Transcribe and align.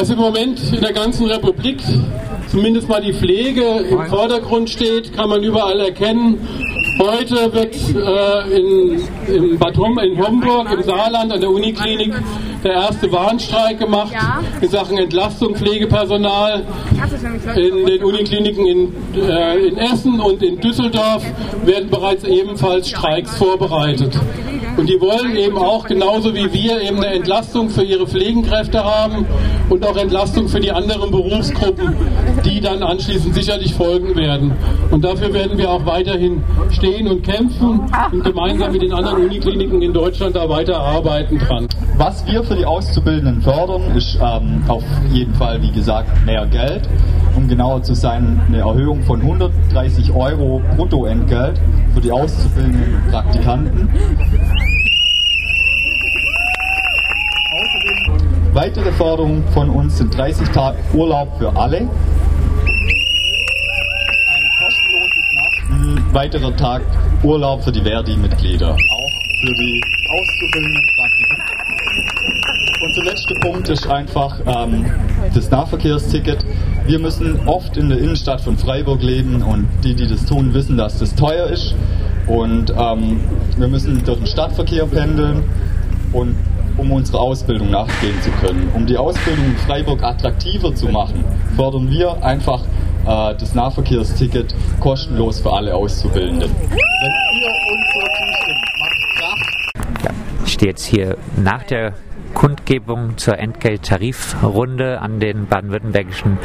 dass 0.00 0.08
im 0.08 0.18
Moment 0.18 0.58
in 0.72 0.80
der 0.80 0.94
ganzen 0.94 1.26
Republik 1.26 1.82
zumindest 2.48 2.88
mal 2.88 3.02
die 3.02 3.12
Pflege 3.12 3.62
im 3.62 4.00
Vordergrund 4.06 4.70
steht, 4.70 5.14
kann 5.14 5.28
man 5.28 5.42
überall 5.42 5.78
erkennen. 5.78 6.38
Heute 6.98 7.52
wird 7.52 7.74
äh, 7.94 8.58
in, 8.58 9.02
in 9.26 9.58
Bad 9.58 9.76
Hom 9.76 9.98
in 9.98 10.16
Homburg 10.16 10.72
im 10.72 10.82
Saarland 10.82 11.34
an 11.34 11.40
der 11.40 11.50
Uniklinik 11.50 12.14
der 12.64 12.72
erste 12.72 13.12
Warnstreik 13.12 13.78
gemacht 13.78 14.14
in 14.62 14.68
Sachen 14.70 14.96
Entlastung 14.96 15.54
Pflegepersonal. 15.54 16.64
In 17.56 17.84
den 17.84 18.02
Unikliniken 18.02 18.66
in, 18.66 18.94
äh, 19.20 19.58
in 19.66 19.76
Essen 19.76 20.18
und 20.18 20.42
in 20.42 20.60
Düsseldorf 20.60 21.22
werden 21.66 21.90
bereits 21.90 22.24
ebenfalls 22.24 22.88
Streiks 22.88 23.36
vorbereitet. 23.36 24.18
Und 24.76 24.88
die 24.88 25.00
wollen 25.00 25.36
eben 25.36 25.58
auch 25.58 25.86
genauso 25.86 26.34
wie 26.34 26.52
wir 26.52 26.80
eben 26.80 26.96
eine 26.98 27.14
Entlastung 27.14 27.70
für 27.70 27.82
ihre 27.82 28.06
Pflegenkräfte 28.06 28.82
haben 28.82 29.26
und 29.68 29.86
auch 29.86 29.96
Entlastung 29.96 30.48
für 30.48 30.60
die 30.60 30.70
anderen 30.70 31.10
Berufsgruppen, 31.10 31.94
die 32.44 32.60
dann 32.60 32.82
anschließend 32.82 33.34
sicherlich 33.34 33.74
folgen 33.74 34.14
werden. 34.16 34.52
Und 34.90 35.04
dafür 35.04 35.32
werden 35.32 35.58
wir 35.58 35.70
auch 35.70 35.84
weiterhin 35.86 36.42
stehen 36.70 37.08
und 37.08 37.22
kämpfen 37.22 37.80
und 38.12 38.24
gemeinsam 38.24 38.72
mit 38.72 38.82
den 38.82 38.92
anderen 38.92 39.24
Unikliniken 39.24 39.82
in 39.82 39.92
Deutschland 39.92 40.36
da 40.36 40.48
weiter 40.48 40.78
arbeiten 40.78 41.38
dran. 41.38 41.68
Was 41.96 42.26
wir 42.26 42.42
für 42.42 42.56
die 42.56 42.64
Auszubildenden 42.64 43.42
fördern, 43.42 43.82
ist 43.94 44.18
ähm, 44.22 44.62
auf 44.68 44.84
jeden 45.12 45.34
Fall, 45.34 45.60
wie 45.60 45.70
gesagt, 45.70 46.08
mehr 46.24 46.46
Geld. 46.46 46.88
Um 47.36 47.46
genauer 47.46 47.82
zu 47.82 47.94
sein, 47.94 48.40
eine 48.48 48.58
Erhöhung 48.58 49.02
von 49.02 49.20
130 49.20 50.10
Euro 50.12 50.62
Bruttoentgelt 50.76 51.60
für 51.94 52.00
die 52.00 52.10
auszubildenden 52.10 53.02
Praktikanten. 53.10 53.88
Weitere 58.52 58.90
Forderungen 58.90 59.44
von 59.52 59.70
uns 59.70 59.98
sind 59.98 60.16
30 60.16 60.48
Tage 60.48 60.78
Urlaub 60.92 61.38
für 61.38 61.54
alle. 61.54 61.76
Ein 61.76 61.88
kostenloses 64.58 65.24
Nach 65.36 65.70
ein 65.70 66.14
weiterer 66.14 66.56
Tag 66.56 66.82
Urlaub 67.22 67.62
für 67.62 67.70
die 67.70 67.80
Verdi-Mitglieder. 67.80 68.72
Auch 68.72 69.12
für 69.40 69.54
die 69.54 69.80
auszubildenden 70.08 70.82
Praktikanten. 70.96 71.60
Und 72.82 72.96
der 72.96 73.04
letzte 73.04 73.34
Punkt 73.34 73.68
ist 73.68 73.86
einfach 73.86 74.40
ähm, 74.44 74.84
das 75.32 75.48
Nahverkehrsticket. 75.52 76.44
Wir 76.86 76.98
müssen 76.98 77.46
oft 77.46 77.76
in 77.76 77.88
der 77.88 77.98
Innenstadt 77.98 78.40
von 78.40 78.58
Freiburg 78.58 79.00
leben 79.00 79.42
und 79.42 79.68
die, 79.84 79.94
die 79.94 80.08
das 80.08 80.26
tun, 80.26 80.54
wissen, 80.54 80.76
dass 80.76 80.98
das 80.98 81.14
teuer 81.14 81.46
ist. 81.46 81.76
Und 82.26 82.70
ähm, 82.76 83.20
wir 83.56 83.68
müssen 83.68 84.04
durch 84.04 84.18
den 84.18 84.26
Stadtverkehr 84.26 84.86
pendeln 84.86 85.44
und 86.12 86.34
um 86.80 86.90
unsere 86.92 87.20
Ausbildung 87.20 87.70
nachgehen 87.70 88.20
zu 88.22 88.30
können. 88.40 88.70
Um 88.74 88.86
die 88.86 88.96
Ausbildung 88.96 89.44
in 89.44 89.56
Freiburg 89.58 90.02
attraktiver 90.02 90.74
zu 90.74 90.88
machen, 90.88 91.24
fordern 91.56 91.90
wir 91.90 92.24
einfach 92.24 92.62
äh, 93.06 93.34
das 93.38 93.54
Nahverkehrsticket 93.54 94.54
kostenlos 94.80 95.40
für 95.40 95.52
alle 95.52 95.74
Auszubildenden. 95.74 96.50
Wenn 96.50 97.40
ihr 97.40 97.50
uns 97.70 97.86
so 97.92 98.00
zustimmt, 98.00 98.64
macht 98.78 99.00
Kraft. 99.18 100.14
Ich 100.46 100.52
stehe 100.54 100.70
jetzt 100.70 100.86
hier 100.86 101.16
nach 101.36 101.62
der 101.64 101.92
Kundgebung 102.34 103.16
zur 103.18 103.38
Entgelttarifrunde 103.38 105.00
an 105.00 105.20
den 105.20 105.46
baden-württembergischen 105.46 106.38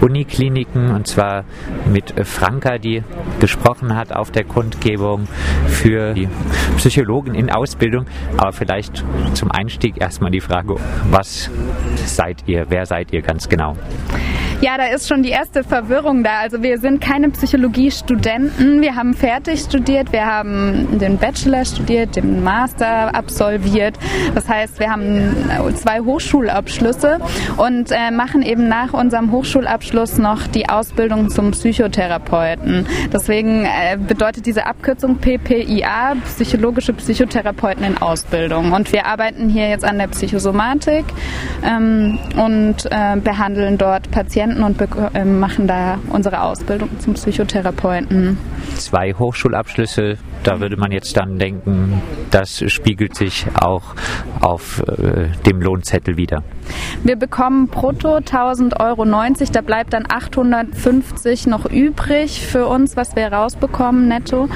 Unikliniken 0.00 0.90
und 0.90 1.06
zwar 1.06 1.44
mit 1.90 2.14
Franka, 2.26 2.78
die 2.78 3.02
gesprochen 3.40 3.96
hat 3.96 4.12
auf 4.12 4.30
der 4.30 4.44
Kundgebung 4.44 5.28
für 5.66 6.14
die 6.14 6.28
Psychologen 6.76 7.34
in 7.34 7.50
Ausbildung. 7.50 8.06
Aber 8.36 8.52
vielleicht 8.52 9.04
zum 9.34 9.50
Einstieg 9.50 10.00
erstmal 10.00 10.30
die 10.30 10.40
Frage, 10.40 10.76
was 11.10 11.50
seid 12.06 12.44
ihr, 12.46 12.66
wer 12.68 12.86
seid 12.86 13.12
ihr 13.12 13.22
ganz 13.22 13.48
genau? 13.48 13.76
Ja, 14.62 14.78
da 14.78 14.86
ist 14.86 15.08
schon 15.08 15.24
die 15.24 15.30
erste 15.30 15.64
Verwirrung 15.64 16.22
da. 16.22 16.38
Also 16.38 16.62
wir 16.62 16.78
sind 16.78 17.00
keine 17.00 17.30
Psychologiestudenten. 17.30 18.80
Wir 18.80 18.94
haben 18.94 19.12
fertig 19.12 19.58
studiert, 19.58 20.12
wir 20.12 20.24
haben 20.24 21.00
den 21.00 21.18
Bachelor 21.18 21.64
studiert, 21.64 22.14
den 22.14 22.44
Master 22.44 23.12
absolviert. 23.12 23.98
Das 24.36 24.48
heißt, 24.48 24.78
wir 24.78 24.88
haben 24.88 25.34
zwei 25.74 25.98
Hochschulabschlüsse 25.98 27.18
und 27.56 27.90
äh, 27.90 28.12
machen 28.12 28.42
eben 28.42 28.68
nach 28.68 28.92
unserem 28.92 29.32
Hochschulabschluss 29.32 30.18
noch 30.18 30.46
die 30.46 30.68
Ausbildung 30.68 31.28
zum 31.28 31.50
Psychotherapeuten. 31.50 32.86
Deswegen 33.12 33.64
äh, 33.64 33.96
bedeutet 33.96 34.46
diese 34.46 34.66
Abkürzung 34.66 35.16
PPIA 35.16 36.14
psychologische 36.24 36.92
Psychotherapeuten 36.92 37.82
in 37.82 37.98
Ausbildung. 37.98 38.70
Und 38.70 38.92
wir 38.92 39.06
arbeiten 39.06 39.48
hier 39.48 39.68
jetzt 39.68 39.84
an 39.84 39.98
der 39.98 40.06
Psychosomatik 40.06 41.04
ähm, 41.64 42.20
und 42.36 42.86
äh, 42.92 43.16
behandeln 43.16 43.76
dort 43.76 44.08
Patienten 44.12 44.51
Studenten 44.52 44.62
und 44.62 45.14
äh, 45.14 45.24
machen 45.24 45.66
da 45.66 45.98
unsere 46.10 46.42
Ausbildung 46.42 46.88
zum 47.00 47.14
Psychotherapeuten. 47.14 48.38
Zwei 48.76 49.12
Hochschulabschlüsse, 49.12 50.18
da 50.42 50.60
würde 50.60 50.76
man 50.76 50.92
jetzt 50.92 51.16
dann 51.16 51.38
denken, 51.38 52.02
das 52.30 52.62
spiegelt 52.70 53.14
sich 53.14 53.46
auch 53.60 53.94
auf 54.40 54.82
äh, 54.86 55.28
dem 55.46 55.60
Lohnzettel 55.60 56.16
wieder. 56.16 56.42
Wir 57.04 57.16
bekommen 57.16 57.66
brutto 57.66 58.18
1000,90 58.18 58.80
Euro, 58.80 59.04
da 59.52 59.60
bleibt 59.60 59.92
dann 59.92 60.04
850 60.08 61.48
noch 61.48 61.66
übrig 61.66 62.46
für 62.46 62.68
uns, 62.68 62.96
was 62.96 63.16
wir 63.16 63.26
rausbekommen 63.32 64.06
netto. 64.06 64.48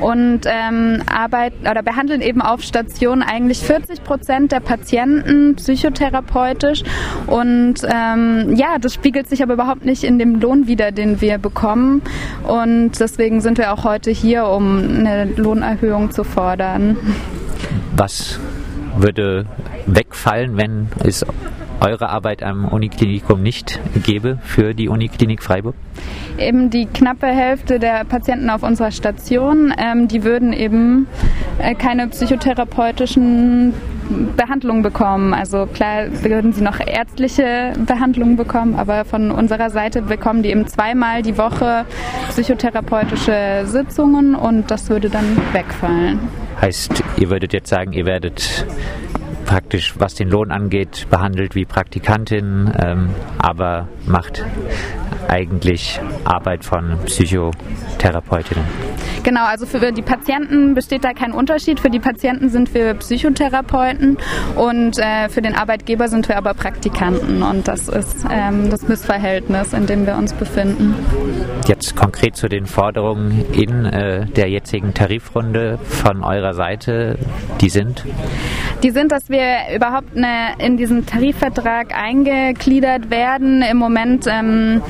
Und 0.00 0.40
ähm, 0.46 1.02
arbeiten 1.06 1.68
oder 1.68 1.84
behandeln 1.84 2.20
eben 2.20 2.42
auf 2.42 2.62
Station 2.62 3.22
eigentlich 3.22 3.60
40 3.60 4.02
Prozent 4.02 4.50
der 4.50 4.58
Patienten 4.58 5.54
psychotherapeutisch. 5.54 6.82
Und 7.28 7.74
ähm, 7.84 8.56
ja, 8.56 8.78
das 8.80 8.94
spiegelt 8.94 9.28
sich 9.28 9.40
aber 9.44 9.54
überhaupt 9.54 9.84
nicht 9.84 10.02
in 10.02 10.18
dem 10.18 10.40
Lohn 10.40 10.66
wieder, 10.66 10.90
den 10.90 11.20
wir 11.20 11.38
bekommen. 11.38 12.02
Und 12.42 12.98
deswegen 12.98 13.40
sind 13.40 13.58
wir 13.58 13.72
auch 13.72 13.84
heute 13.84 14.10
hier, 14.10 14.46
um 14.46 14.78
eine 14.78 15.26
Lohnerhöhung 15.36 16.10
zu 16.10 16.24
fordern. 16.24 16.96
Was 17.94 18.40
würde 18.96 19.46
wegfallen, 19.86 20.56
wenn 20.56 20.88
es 21.04 21.24
eure 21.82 22.08
Arbeit 22.08 22.42
am 22.42 22.66
Uniklinikum 22.66 23.42
nicht 23.42 23.80
gäbe 24.04 24.38
für 24.42 24.74
die 24.74 24.88
Uniklinik 24.88 25.42
Freiburg? 25.42 25.74
Eben 26.38 26.70
die 26.70 26.86
knappe 26.86 27.26
Hälfte 27.26 27.78
der 27.78 28.04
Patienten 28.04 28.50
auf 28.50 28.62
unserer 28.62 28.90
Station, 28.90 29.74
ähm, 29.76 30.08
die 30.08 30.24
würden 30.24 30.52
eben 30.52 31.06
äh, 31.58 31.74
keine 31.74 32.08
psychotherapeutischen 32.08 33.74
Behandlungen 34.36 34.82
bekommen. 34.82 35.34
Also 35.34 35.66
klar 35.66 36.04
würden 36.22 36.52
sie 36.52 36.62
noch 36.62 36.80
ärztliche 36.80 37.72
Behandlungen 37.86 38.36
bekommen, 38.36 38.74
aber 38.76 39.04
von 39.04 39.30
unserer 39.30 39.70
Seite 39.70 40.02
bekommen 40.02 40.42
die 40.42 40.50
eben 40.50 40.66
zweimal 40.66 41.22
die 41.22 41.38
Woche 41.38 41.84
psychotherapeutische 42.28 43.62
Sitzungen 43.64 44.34
und 44.34 44.70
das 44.70 44.88
würde 44.90 45.08
dann 45.08 45.36
wegfallen. 45.52 46.18
Heißt, 46.60 47.02
ihr 47.18 47.30
würdet 47.30 47.52
jetzt 47.52 47.68
sagen, 47.68 47.92
ihr 47.92 48.06
werdet 48.06 48.66
praktisch, 49.52 49.92
was 49.98 50.14
den 50.14 50.30
Lohn 50.30 50.50
angeht, 50.50 51.06
behandelt 51.10 51.54
wie 51.54 51.66
Praktikantin, 51.66 52.72
ähm, 52.82 53.10
aber 53.36 53.86
macht 54.06 54.42
eigentlich 55.28 56.00
Arbeit 56.24 56.64
von 56.64 56.96
Psychotherapeutinnen. 57.04 58.64
Genau, 59.24 59.44
also 59.44 59.66
für 59.66 59.92
die 59.92 60.02
Patienten 60.02 60.74
besteht 60.74 61.04
da 61.04 61.12
kein 61.12 61.32
Unterschied. 61.32 61.78
Für 61.78 61.90
die 61.90 62.00
Patienten 62.00 62.48
sind 62.48 62.74
wir 62.74 62.94
Psychotherapeuten 62.94 64.18
und 64.56 64.98
äh, 64.98 65.28
für 65.28 65.42
den 65.42 65.54
Arbeitgeber 65.54 66.08
sind 66.08 66.28
wir 66.28 66.36
aber 66.36 66.54
Praktikanten 66.54 67.42
und 67.42 67.68
das 67.68 67.88
ist 67.88 68.24
ähm, 68.30 68.70
das 68.70 68.88
Missverhältnis, 68.88 69.72
in 69.72 69.86
dem 69.86 70.06
wir 70.06 70.16
uns 70.16 70.32
befinden. 70.32 70.94
Jetzt 71.66 71.96
konkret 71.96 72.36
zu 72.36 72.48
den 72.48 72.66
Forderungen 72.66 73.44
in 73.52 73.84
äh, 73.84 74.26
der 74.26 74.48
jetzigen 74.48 74.92
Tarifrunde 74.94 75.78
von 75.82 76.24
eurer 76.24 76.54
Seite, 76.54 77.18
die 77.60 77.68
sind? 77.68 78.04
Die 78.82 78.90
sind, 78.90 79.12
dass 79.12 79.28
wir 79.28 79.74
überhaupt 79.74 80.16
eine, 80.16 80.54
in 80.58 80.76
diesen 80.76 81.06
Tarifvertrag 81.06 81.94
eingegliedert 81.96 83.10
werden. 83.10 83.62
Im 83.62 83.76
Moment 83.76 84.26
ähm, 84.28 84.82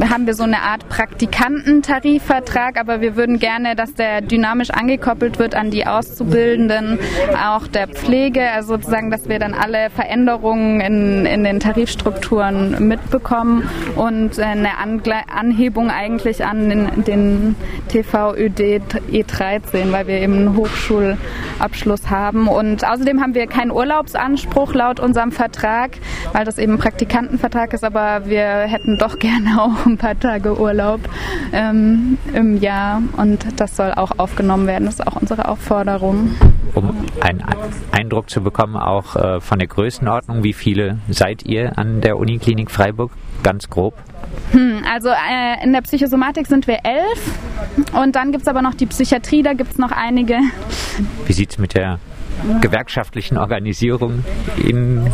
haben 0.00 0.26
wir 0.26 0.34
so 0.34 0.42
eine 0.44 0.62
Art 0.62 0.88
Praktikantentarifvertrag, 0.88 2.78
aber 2.78 3.00
wir 3.00 3.16
würden 3.16 3.38
gerne, 3.38 3.76
dass 3.76 3.94
der 3.94 4.20
dynamisch 4.20 4.70
angekoppelt 4.70 5.38
wird 5.38 5.54
an 5.54 5.70
die 5.70 5.86
Auszubildenden, 5.86 6.98
auch 7.44 7.66
der 7.66 7.88
Pflege, 7.88 8.50
also 8.50 8.74
sozusagen, 8.74 9.10
dass 9.10 9.28
wir 9.28 9.38
dann 9.38 9.54
alle 9.54 9.90
Veränderungen 9.90 10.80
in, 10.80 11.26
in 11.26 11.44
den 11.44 11.60
Tarifstrukturen 11.60 12.88
mitbekommen 12.88 13.68
und 13.96 14.38
eine 14.38 14.78
Angle 14.78 15.14
Anhebung 15.34 15.90
eigentlich 15.90 16.44
an 16.44 16.68
den, 16.68 17.04
den 17.04 17.56
TVÖD 17.88 18.82
E13, 19.12 19.92
weil 19.92 20.06
wir 20.06 20.20
eben 20.20 20.34
einen 20.34 20.56
Hochschulabschluss 21.54 22.10
haben. 22.10 22.48
Und 22.48 22.86
außerdem 22.86 23.20
haben 23.20 23.34
wir 23.34 23.46
keinen 23.46 23.70
Urlaubsanspruch 23.70 24.74
laut 24.74 25.00
unserem 25.00 25.32
Vertrag, 25.32 25.98
weil 26.32 26.44
das 26.44 26.58
eben 26.58 26.78
Praktikantenvertrag 26.78 27.72
ist, 27.72 27.84
aber 27.84 28.26
wir 28.26 28.44
hätten 28.44 28.98
doch 28.98 29.18
gerne 29.24 29.62
auch 29.62 29.86
ein 29.86 29.96
paar 29.96 30.18
Tage 30.18 30.58
Urlaub 30.58 31.00
ähm, 31.52 32.18
im 32.32 32.60
Jahr 32.60 33.02
und 33.16 33.46
das 33.56 33.76
soll 33.76 33.92
auch 33.92 34.18
aufgenommen 34.18 34.66
werden. 34.66 34.84
Das 34.86 34.94
ist 34.94 35.06
auch 35.06 35.16
unsere 35.16 35.48
Aufforderung. 35.48 36.34
Um 36.74 36.94
einen 37.20 37.42
Eindruck 37.92 38.30
zu 38.30 38.42
bekommen, 38.42 38.76
auch 38.76 39.16
äh, 39.16 39.40
von 39.40 39.58
der 39.58 39.68
Größenordnung, 39.68 40.42
wie 40.42 40.52
viele 40.52 40.98
seid 41.08 41.44
ihr 41.44 41.78
an 41.78 42.00
der 42.00 42.18
Uniklinik 42.18 42.70
Freiburg? 42.70 43.12
Ganz 43.42 43.68
grob. 43.70 43.94
Hm, 44.52 44.82
also 44.92 45.08
äh, 45.08 45.62
in 45.62 45.72
der 45.72 45.82
Psychosomatik 45.82 46.46
sind 46.46 46.66
wir 46.66 46.78
elf 46.84 47.38
und 47.92 48.16
dann 48.16 48.32
gibt 48.32 48.42
es 48.42 48.48
aber 48.48 48.62
noch 48.62 48.74
die 48.74 48.86
Psychiatrie, 48.86 49.42
da 49.42 49.52
gibt 49.52 49.72
es 49.72 49.78
noch 49.78 49.92
einige. 49.92 50.38
Wie 51.26 51.32
sieht 51.32 51.50
es 51.50 51.58
mit 51.58 51.74
der 51.74 51.98
gewerkschaftlichen 52.60 53.38
Organisierung 53.38 54.24
in 54.56 55.10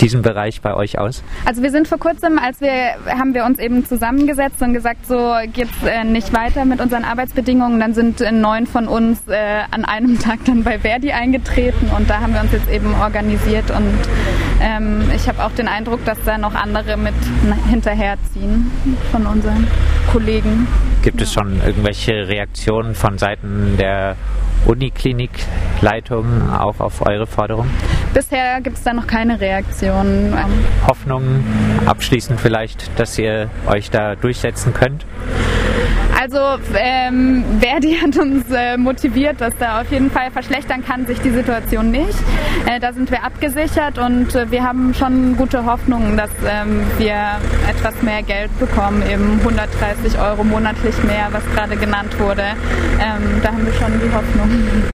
diesem 0.00 0.22
Bereich 0.22 0.60
bei 0.60 0.74
euch 0.74 0.98
aus? 0.98 1.22
Also 1.46 1.62
wir 1.62 1.70
sind 1.70 1.88
vor 1.88 1.98
kurzem, 1.98 2.38
als 2.38 2.60
wir 2.60 2.96
haben 3.06 3.34
wir 3.34 3.44
uns 3.44 3.58
eben 3.58 3.84
zusammengesetzt 3.84 4.60
und 4.60 4.72
gesagt, 4.72 5.06
so 5.06 5.34
geht's 5.52 5.82
äh, 5.84 6.04
nicht 6.04 6.32
weiter 6.32 6.64
mit 6.64 6.80
unseren 6.80 7.04
Arbeitsbedingungen. 7.04 7.78
Dann 7.80 7.94
sind 7.94 8.20
äh, 8.20 8.32
neun 8.32 8.66
von 8.66 8.88
uns 8.88 9.26
äh, 9.28 9.62
an 9.70 9.84
einem 9.84 10.18
Tag 10.18 10.44
dann 10.44 10.64
bei 10.64 10.78
Verdi 10.78 11.12
eingetreten 11.12 11.90
und 11.96 12.10
da 12.10 12.20
haben 12.20 12.34
wir 12.34 12.40
uns 12.40 12.52
jetzt 12.52 12.70
eben 12.70 12.94
organisiert 12.94 13.70
und 13.70 13.98
ähm, 14.60 15.02
ich 15.14 15.28
habe 15.28 15.44
auch 15.44 15.52
den 15.52 15.68
Eindruck, 15.68 16.04
dass 16.04 16.18
da 16.24 16.36
noch 16.38 16.54
andere 16.54 16.96
mit 16.96 17.14
hinterherziehen 17.70 18.70
von 19.10 19.26
unseren 19.26 19.66
Kollegen. 20.10 20.66
Gibt 21.02 21.20
es 21.20 21.32
schon 21.32 21.60
irgendwelche 21.64 22.12
Reaktionen 22.12 22.94
von 22.94 23.18
Seiten 23.18 23.76
der 23.78 24.16
Uniklinikleitung 24.66 26.50
auch 26.50 26.80
auf 26.80 27.04
eure 27.06 27.26
Forderung? 27.26 27.68
Bisher 28.14 28.60
gibt 28.60 28.76
es 28.76 28.82
da 28.82 28.92
noch 28.92 29.06
keine 29.06 29.40
Reaktion. 29.40 30.34
Hoffnung 30.86 31.44
abschließend 31.86 32.40
vielleicht, 32.40 32.98
dass 32.98 33.18
ihr 33.18 33.50
euch 33.66 33.90
da 33.90 34.16
durchsetzen 34.16 34.74
könnt? 34.74 35.04
Also 36.22 36.38
ähm, 36.76 37.42
Verdi 37.58 37.96
hat 37.96 38.16
uns 38.16 38.44
äh, 38.52 38.76
motiviert, 38.76 39.40
dass 39.40 39.56
da 39.58 39.80
auf 39.80 39.90
jeden 39.90 40.08
Fall 40.08 40.30
verschlechtern 40.30 40.84
kann 40.84 41.04
sich 41.04 41.18
die 41.18 41.30
Situation 41.30 41.90
nicht. 41.90 42.14
Äh, 42.64 42.78
da 42.78 42.92
sind 42.92 43.10
wir 43.10 43.24
abgesichert 43.24 43.98
und 43.98 44.32
äh, 44.36 44.48
wir 44.52 44.62
haben 44.62 44.94
schon 44.94 45.36
gute 45.36 45.66
Hoffnungen, 45.66 46.16
dass 46.16 46.30
ähm, 46.48 46.84
wir 46.98 47.40
etwas 47.68 48.00
mehr 48.02 48.22
Geld 48.22 48.56
bekommen, 48.60 49.02
eben 49.10 49.40
130 49.40 50.16
Euro 50.20 50.44
monatlich 50.44 50.94
mehr, 51.02 51.26
was 51.32 51.42
gerade 51.56 51.74
genannt 51.76 52.16
wurde. 52.20 52.44
Ähm, 53.00 53.40
da 53.42 53.48
haben 53.48 53.66
wir 53.66 53.72
schon 53.72 53.90
die 53.98 54.14
Hoffnung. 54.14 54.48